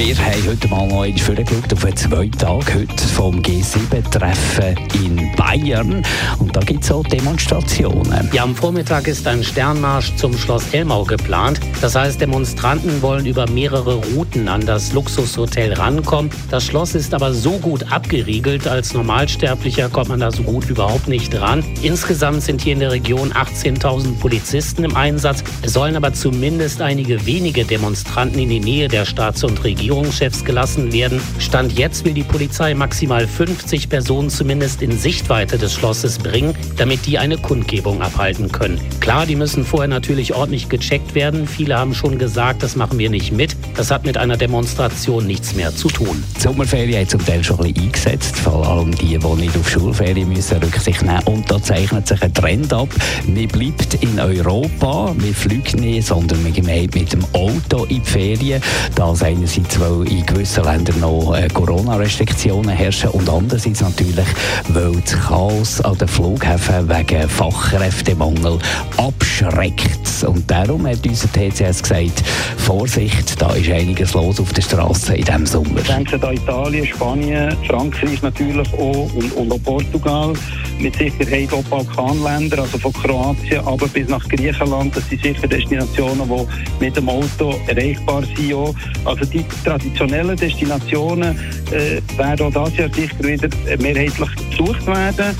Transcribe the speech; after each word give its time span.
Wir 0.00 0.16
haben 0.16 0.46
heute 0.46 0.68
mal 0.68 0.86
noch 0.88 1.02
einmal 1.02 1.18
vorgeschaut 1.18 1.72
auf 1.74 1.84
einen 1.84 1.96
zweiten 1.98 2.38
Tag 2.38 2.74
heute 2.74 3.04
vom 3.08 3.42
G7-Treffen 3.42 4.74
in 4.94 5.30
Bayern. 5.36 6.02
Und 6.38 6.56
da 6.56 6.60
gibt 6.60 6.84
es 6.84 6.90
auch 6.90 7.04
Demonstrationen. 7.04 8.30
Ja, 8.32 8.44
am 8.44 8.56
Vormittag 8.56 9.06
ist 9.08 9.26
ein 9.26 9.44
Sternmarsch 9.44 10.16
zum 10.16 10.38
Schloss 10.38 10.72
Elmau 10.72 11.04
geplant. 11.04 11.60
Das 11.82 11.96
heißt, 11.96 12.18
Demonstranten 12.18 13.02
wollen 13.02 13.26
über 13.26 13.46
mehrere 13.50 13.96
Routen 13.96 14.48
an 14.48 14.64
das 14.64 14.94
Luxushotel 14.94 15.74
rankommen. 15.74 16.30
Das 16.50 16.64
Schloss 16.64 16.94
ist 16.94 17.12
aber 17.12 17.34
so 17.34 17.58
gut 17.58 17.92
abgeriegelt, 17.92 18.66
als 18.66 18.94
Normalsterblicher 18.94 19.90
kommt 19.90 20.08
man 20.08 20.20
da 20.20 20.32
so 20.32 20.44
gut 20.44 20.70
überhaupt 20.70 21.08
nicht 21.08 21.38
ran. 21.38 21.62
Insgesamt 21.82 22.42
sind 22.42 22.62
hier 22.62 22.72
in 22.72 22.80
der 22.80 22.92
Region 22.92 23.34
18.000 23.34 24.18
Polizisten 24.18 24.82
im 24.82 24.96
Einsatz. 24.96 25.44
Es 25.60 25.74
sollen 25.74 25.94
aber 25.94 26.14
zumindest 26.14 26.80
einige 26.80 27.26
wenige 27.26 27.66
Demonstranten 27.66 28.38
in 28.38 28.48
die 28.48 28.60
Nähe 28.60 28.88
der 28.88 29.04
Staats- 29.04 29.44
und 29.44 29.62
Regierungschefs 29.90 30.44
gelassen 30.44 30.92
werden. 30.92 31.20
Stand 31.40 31.76
jetzt 31.76 32.04
will 32.04 32.14
die 32.14 32.22
Polizei 32.22 32.74
maximal 32.74 33.26
50 33.26 33.88
Personen 33.88 34.30
zumindest 34.30 34.82
in 34.82 34.96
Sichtweite 34.96 35.58
des 35.58 35.74
Schlosses 35.74 36.18
bringen, 36.18 36.54
damit 36.76 37.06
die 37.06 37.18
eine 37.18 37.36
Kundgebung 37.36 38.00
abhalten 38.00 38.52
können. 38.52 38.80
Klar, 39.00 39.26
die 39.26 39.34
müssen 39.34 39.64
vorher 39.64 39.88
natürlich 39.88 40.32
ordentlich 40.34 40.68
gecheckt 40.68 41.16
werden. 41.16 41.48
Viele 41.48 41.76
haben 41.76 41.92
schon 41.92 42.18
gesagt, 42.18 42.62
das 42.62 42.76
machen 42.76 43.00
wir 43.00 43.10
nicht 43.10 43.32
mit. 43.32 43.56
Das 43.74 43.90
hat 43.90 44.06
mit 44.06 44.16
einer 44.16 44.36
Demonstration 44.36 45.26
nichts 45.26 45.56
mehr 45.56 45.74
zu 45.74 45.88
tun. 45.88 46.22
Die 46.36 46.40
Sommerferien 46.40 47.00
haben 47.00 47.08
zum 47.08 47.26
Teil 47.26 47.42
schon 47.42 47.58
ein 47.58 47.72
bisschen 47.72 47.88
eingesetzt, 47.88 48.36
vor 48.36 48.66
allem 48.68 48.94
die, 48.94 49.18
die 49.18 49.34
nicht 49.40 49.56
auf 49.56 49.68
Schulferien 49.68 50.28
müssen 50.28 50.58
Rücksicht 50.58 51.02
nehmen. 51.02 51.22
Und 51.24 51.50
da 51.50 51.60
zeichnet 51.60 52.06
sich 52.06 52.22
ein 52.22 52.32
Trend 52.32 52.72
ab. 52.72 52.88
Man 53.26 53.48
bleibt 53.48 53.94
in 53.94 54.20
Europa, 54.20 55.14
man 55.18 55.34
fliegt 55.34 55.74
nicht, 55.80 56.06
sondern 56.06 56.42
man 56.44 56.52
geht 56.52 56.94
mit 56.94 57.12
dem 57.12 57.24
Auto 57.32 57.86
in 57.86 58.02
die 58.02 58.08
Ferien. 58.08 58.62
Das 58.94 59.22
einerseits, 59.22 59.79
weil 59.80 60.06
in 60.08 60.26
gewissen 60.26 60.64
Ländern 60.64 61.00
noch 61.00 61.34
äh, 61.34 61.48
Corona-Restriktionen 61.48 62.70
herrschen 62.70 63.10
und 63.10 63.28
andererseits 63.28 63.80
natürlich, 63.80 64.26
weil 64.68 64.92
das 65.00 65.18
Chaos 65.26 65.80
an 65.80 65.96
den 65.96 66.06
Flughäfen 66.06 66.88
wegen 66.88 67.28
Fachkräftemangel 67.28 68.58
abschreckt. 68.98 70.24
Und 70.26 70.50
darum 70.50 70.86
hat 70.86 71.06
unser 71.06 71.28
TCS 71.32 71.82
gesagt, 71.82 72.22
Vorsicht, 72.58 73.40
da 73.40 73.54
ist 73.54 73.70
einiges 73.70 74.12
los 74.12 74.38
auf 74.38 74.52
der 74.52 74.62
Straße 74.62 75.16
in 75.16 75.24
diesem 75.24 75.46
Sommer. 75.46 75.80
Ich 75.80 75.86
denke 75.86 76.18
da 76.18 76.30
Italien, 76.30 76.86
Spanien, 76.86 77.56
Frankreich 77.66 78.20
natürlich 78.20 78.72
auch 78.74 79.14
und, 79.14 79.32
und 79.32 79.52
auch 79.52 79.62
Portugal. 79.62 80.34
Mit 80.80 80.96
Sicherheit 80.96 81.52
auch 81.52 81.62
Balkanländer, 81.64 82.60
also 82.60 82.78
von 82.78 82.92
Kroatien 82.92 83.60
aber 83.66 83.86
bis 83.88 84.08
nach 84.08 84.26
Griechenland. 84.28 84.96
Das 84.96 85.08
sind 85.08 85.22
sicher 85.22 85.46
Destinationen, 85.46 86.28
die 86.28 86.84
mit 86.84 86.96
dem 86.96 87.08
Auto 87.08 87.54
erreichbar 87.66 88.22
sind. 88.34 88.54
Auch. 88.54 88.74
Also 89.04 89.24
die 89.26 89.44
traditionellen 89.64 90.36
Destinationen 90.36 91.38
äh, 91.70 92.00
werden 92.16 92.56
auch 92.56 92.68
dieses 92.70 92.78
Jahr 92.78 92.94
sicher 92.94 93.24
wieder 93.24 93.48
mehrheitlich 93.78 94.30
besucht 94.50 94.86
werden. 94.86 95.36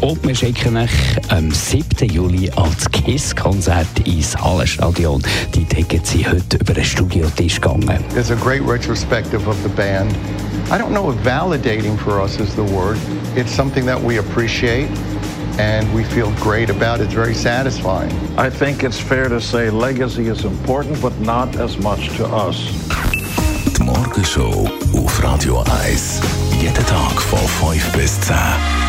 Und 0.00 0.26
wir 0.26 0.34
schicken 0.34 0.78
euch 0.78 0.90
am 1.28 1.50
7. 1.50 2.08
Juli 2.08 2.50
als 2.56 2.90
KISS-Konzert 2.90 3.86
ins 4.06 4.34
Hallenstadion. 4.34 5.22
Die 5.54 5.64
Tickets 5.64 6.12
sind 6.12 6.26
heute 6.26 6.56
über 6.56 6.72
den 6.72 6.84
Studiotisch 6.84 7.60
gegangen. 7.60 8.02
There's 8.14 8.30
a 8.30 8.34
great 8.34 8.62
retrospective 8.66 9.46
of 9.46 9.56
the 9.62 9.68
band. 9.68 10.10
I 10.70 10.78
don't 10.78 10.92
know 10.92 11.10
if 11.10 11.16
validating 11.18 11.98
for 11.98 12.20
us 12.20 12.38
is 12.38 12.54
the 12.54 12.62
word. 12.62 12.96
It's 13.36 13.50
something 13.50 13.84
that 13.86 14.00
we 14.00 14.18
appreciate 14.18 14.88
and 15.58 15.92
we 15.92 16.04
feel 16.04 16.30
great 16.36 16.70
about. 16.70 17.00
It's 17.00 17.12
very 17.12 17.34
satisfying. 17.34 18.12
I 18.38 18.50
think 18.50 18.84
it's 18.84 19.00
fair 19.00 19.28
to 19.28 19.40
say 19.40 19.68
legacy 19.68 20.28
is 20.28 20.44
important, 20.44 21.02
but 21.02 21.18
not 21.18 21.56
as 21.56 21.76
much 21.78 22.16
to 22.18 22.26
us. 22.26 22.56
Die 23.74 23.84
Morgenshow 23.84 24.70
auf 24.94 25.20
Radio 25.24 25.64
1. 25.82 26.20
Jeden 26.60 26.86
Tag 26.86 27.20
von 27.20 27.74
5 27.74 27.92
bis 27.92 28.20
10. 28.20 28.79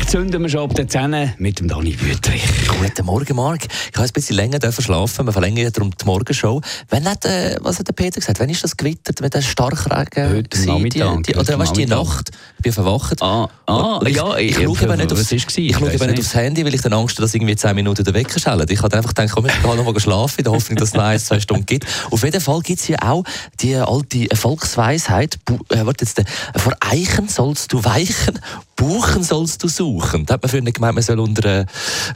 Aber 0.00 0.08
Feuerwerk 0.08 0.08
zünden 0.08 0.42
wir 0.42 0.48
schon 0.48 0.60
ab 0.60 0.74
der 0.74 0.88
10 0.88 1.34
mit 1.38 1.60
dem 1.60 1.68
Dani 1.68 1.98
Wüttrich. 2.00 2.42
Guten 2.68 3.06
Morgen, 3.06 3.36
Marc. 3.36 3.64
Ich 3.64 3.96
habe 3.96 4.06
ein 4.06 4.12
bisschen 4.12 4.36
länger 4.36 4.60
verschlafen. 4.72 5.26
Wir 5.26 5.32
verlängern 5.32 5.70
darum 5.72 5.90
die 5.90 6.04
Morgenshow. 6.04 6.60
Wenn 6.88 7.02
nicht, 7.04 7.24
äh, 7.24 7.56
was 7.60 7.78
hat 7.78 7.88
der 7.88 7.92
Peter 7.92 8.20
gesagt? 8.20 8.40
Wann 8.40 8.48
ist 8.48 8.62
das 8.64 8.76
gewittert 8.76 9.20
mit 9.20 9.34
dem 9.34 9.42
Starkregen? 9.42 10.30
Heute? 10.30 10.66
Nachmittag. 10.66 11.22
Die, 11.24 11.32
die, 11.32 11.38
oder 11.38 11.58
was 11.58 11.72
die. 11.72 11.86
Nacht? 11.86 12.30
Ich 12.58 12.62
bin 12.62 12.72
verwacht. 12.72 13.22
Ah, 13.22 13.48
ah 13.66 14.00
ich, 14.06 14.16
ja, 14.16 14.36
ich, 14.36 14.58
ich- 14.58 14.64
schaue 14.64 14.82
eben 14.82 14.96
nicht 14.96 15.12
aufs, 15.12 15.32
ich 15.32 15.42
schaue 15.42 15.90
nicht 15.90 16.00
nicht. 16.00 16.18
aufs 16.18 16.34
Handy, 16.34 16.64
weil 16.64 16.74
ich 16.74 16.82
dann 16.82 16.92
Angst 16.92 17.16
habe, 17.16 17.22
dass 17.22 17.34
irgendwie 17.34 17.56
10 17.56 17.74
Minuten 17.74 18.04
der 18.04 18.14
Wecker 18.14 18.38
schellt. 18.38 18.70
Ich 18.70 18.82
habe 18.82 18.96
einfach 18.96 19.14
gedacht, 19.14 19.32
komm, 19.34 19.46
ich 19.46 19.62
gehe 19.62 19.76
noch 19.76 19.84
mal 19.84 20.00
schlafen, 20.00 20.38
in 20.38 20.44
der 20.44 20.52
Hoffnung, 20.52 20.76
dass 20.78 20.88
es 20.90 20.94
noch 20.94 21.04
ein, 21.04 21.18
zwei 21.18 21.40
Stunden 21.40 21.66
gibt. 21.66 21.86
Auf 22.10 22.22
jeden 22.22 22.40
Fall 22.40 22.60
gibt 22.60 22.80
es 22.80 22.86
hier 22.86 23.02
auch 23.02 23.24
die 23.60 23.76
alte 23.76 24.28
Volksweisheit, 24.34 25.38
äh, 25.70 25.84
warte 25.84 26.04
jetzt, 26.04 26.18
äh, 26.18 26.24
vor 26.56 26.74
Eichen 26.80 27.28
sollst 27.28 27.72
du 27.72 27.82
weichen, 27.84 28.38
Buchen 28.80 29.22
sollst 29.22 29.62
du 29.62 29.68
suchen. 29.68 30.24
Da 30.24 30.34
hat 30.34 30.42
man 30.42 30.48
früher 30.48 30.62
gemeint, 30.62 30.94
man 30.94 31.02
soll 31.02 31.20
unter 31.20 31.44
äh, 31.44 31.66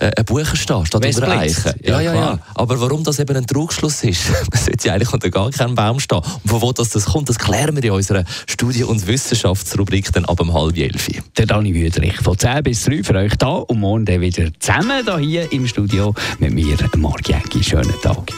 einem 0.00 0.24
Buchen 0.24 0.56
stehen, 0.56 0.86
statt 0.86 1.04
unter 1.04 1.26
einer 1.26 1.38
blitzt. 1.38 1.66
Eiche. 1.66 1.76
Ja, 1.84 2.00
Ja, 2.00 2.14
ja. 2.14 2.38
Aber 2.54 2.80
warum 2.80 3.04
das 3.04 3.18
eben 3.18 3.36
ein 3.36 3.46
Trugschluss 3.46 4.02
ist, 4.02 4.30
man 4.50 4.62
sollte 4.62 4.88
ja 4.88 4.94
eigentlich 4.94 5.12
unter 5.12 5.28
gar 5.28 5.50
keinem 5.50 5.74
Baum 5.74 6.00
stehen. 6.00 6.22
Und 6.42 6.48
von 6.48 6.62
wo 6.62 6.72
das, 6.72 6.88
das 6.88 7.04
kommt, 7.04 7.28
das 7.28 7.38
klären 7.38 7.76
wir 7.76 7.84
in 7.84 7.90
unserer 7.90 8.24
Studie- 8.46 8.84
und 8.84 9.06
Wissenschaftsrubrik 9.06 10.10
dann 10.14 10.24
ab 10.24 10.40
um 10.40 10.54
halb 10.54 10.78
elf. 10.78 11.08
Der 11.36 11.44
Dani 11.44 11.74
Wüttrich 11.74 12.16
von 12.22 12.38
10 12.38 12.62
bis 12.62 12.84
3 12.84 13.02
für 13.04 13.14
euch 13.16 13.36
da 13.36 13.56
und 13.56 13.80
morgen 13.80 14.06
dann 14.06 14.22
wieder 14.22 14.48
zusammen 14.58 15.04
da 15.04 15.18
hier 15.18 15.52
im 15.52 15.66
Studio 15.66 16.14
mit 16.38 16.54
mir, 16.54 16.78
Marc 16.96 17.28
Jäcki. 17.28 17.62
Schönen 17.62 17.92
Tag. 18.02 18.32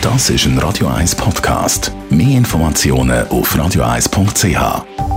Das 0.00 0.30
ist 0.30 0.46
ein 0.46 0.56
Radio 0.58 0.86
1 0.86 1.16
Podcast. 1.16 1.90
Mehr 2.08 2.38
Informationen 2.38 3.26
auf 3.28 3.56
radio1.ch. 3.56 5.11